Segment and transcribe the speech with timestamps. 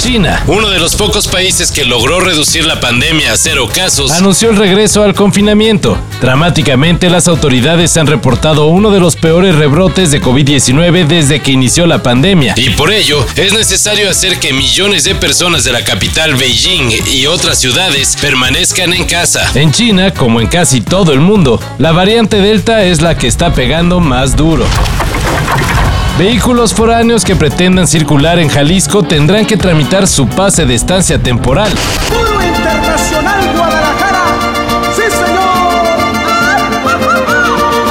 [0.00, 4.48] China, uno de los pocos países que logró reducir la pandemia a cero casos, anunció
[4.48, 5.98] el regreso al confinamiento.
[6.22, 11.86] Dramáticamente, las autoridades han reportado uno de los peores rebrotes de COVID-19 desde que inició
[11.86, 12.54] la pandemia.
[12.56, 17.26] Y por ello, es necesario hacer que millones de personas de la capital Beijing y
[17.26, 19.50] otras ciudades permanezcan en casa.
[19.54, 23.52] En China, como en casi todo el mundo, la variante Delta es la que está
[23.52, 24.64] pegando más duro.
[26.20, 31.72] Vehículos foráneos que pretendan circular en Jalisco tendrán que tramitar su pase de estancia temporal.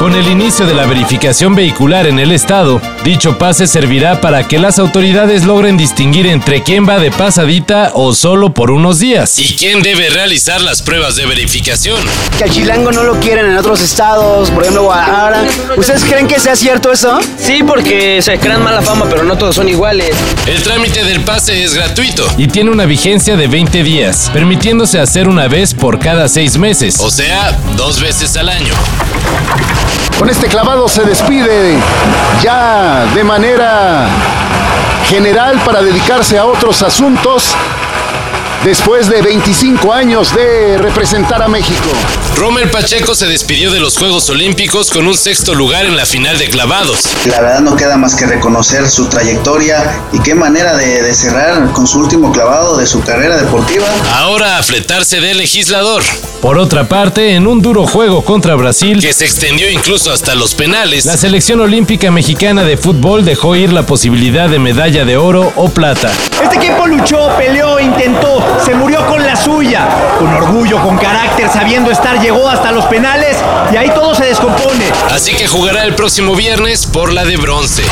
[0.09, 4.57] Con el inicio de la verificación vehicular en el estado, dicho pase servirá para que
[4.57, 9.37] las autoridades logren distinguir entre quién va de pasadita o solo por unos días.
[9.37, 11.99] ¿Y quién debe realizar las pruebas de verificación?
[12.39, 15.43] Que al chilango no lo quieren en otros estados, por ejemplo Guadalajara.
[15.77, 17.19] ¿Ustedes creen que sea cierto eso?
[17.37, 20.15] Sí, porque se crean mala fama, pero no todos son iguales.
[20.47, 22.25] El trámite del pase es gratuito.
[22.35, 26.99] Y tiene una vigencia de 20 días, permitiéndose hacer una vez por cada seis meses.
[26.99, 28.73] O sea, dos veces al año.
[30.17, 31.77] Con este clavado se despide
[32.41, 34.07] ya de manera
[35.05, 37.55] general para dedicarse a otros asuntos
[38.63, 41.89] después de 25 años de representar a México.
[42.35, 46.37] Romer Pacheco se despidió de los Juegos Olímpicos con un sexto lugar en la final
[46.37, 47.01] de clavados.
[47.25, 51.71] La verdad no queda más que reconocer su trayectoria y qué manera de, de cerrar
[51.71, 53.85] con su último clavado de su carrera deportiva.
[54.15, 56.03] Ahora a fletarse de legislador.
[56.41, 60.55] Por otra parte, en un duro juego contra Brasil, que se extendió incluso hasta los
[60.55, 65.51] penales, la selección olímpica mexicana de fútbol dejó ir la posibilidad de medalla de oro
[65.57, 66.09] o plata.
[66.41, 71.91] Este equipo luchó, peleó, intentó, se murió con la suya, con orgullo, con carácter, sabiendo
[71.91, 73.37] estar, llegó hasta los penales
[73.71, 74.85] y ahí todo se descompone.
[75.11, 77.83] Así que jugará el próximo viernes por la de bronce.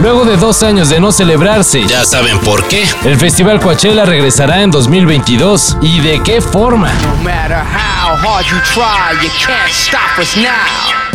[0.00, 2.84] Luego de dos años de no celebrarse, ya saben por qué.
[3.04, 5.78] El Festival Coachella regresará en 2022.
[5.80, 6.90] ¿Y de qué forma?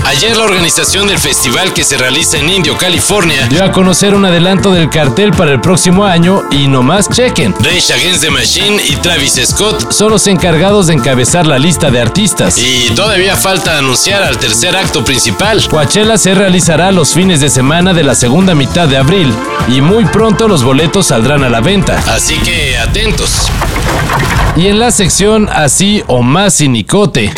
[0.10, 4.26] Ayer la organización del festival que se realiza en Indio, California, dio a conocer un
[4.26, 7.54] adelanto del cartel para el próximo año y nomás chequen.
[7.60, 12.02] Rage Against the Machine y Travis Scott son los encargados de encabezar la lista de
[12.02, 12.58] artistas.
[12.58, 15.64] Y todavía falta anunciar al tercer acto principal.
[15.68, 19.32] Coachella se realizará los fines de semana de la segunda mitad de abril
[19.68, 22.04] y muy pronto los boletos saldrán a la venta.
[22.08, 23.46] Así que atentos.
[24.56, 27.32] Y en la sección Así o más sinicote.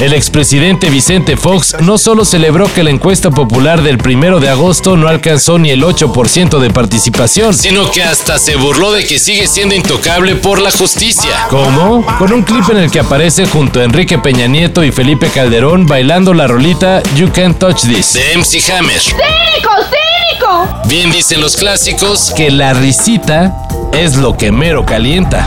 [0.00, 4.96] El expresidente Vicente Fox no solo celebró que la encuesta popular del primero de agosto
[4.96, 9.46] no alcanzó ni el 8% de participación, sino que hasta se burló de que sigue
[9.46, 11.46] siendo intocable por la justicia.
[11.50, 12.02] ¿Cómo?
[12.18, 15.86] Con un clip en el que aparece junto a Enrique Peña Nieto y Felipe Calderón
[15.86, 19.00] bailando la rolita You Can't Touch This de MC Hammer.
[19.00, 20.80] ¡Cínico, cínico!
[20.86, 23.54] Bien dicen los clásicos que la risita
[23.92, 25.46] es lo que mero calienta.